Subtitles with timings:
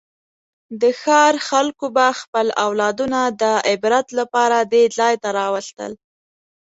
[0.81, 5.91] د ښار خلکو به خپل اولادونه د عبرت لپاره دې ځای ته راوستل.